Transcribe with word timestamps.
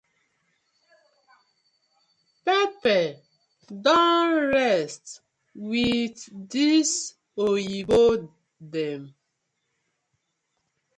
Pepper 2.45 3.05
don 3.85 4.27
rest 4.55 5.05
wit 5.69 6.17
dis 6.51 6.91
oyibo 7.47 8.03
dem. 8.73 9.01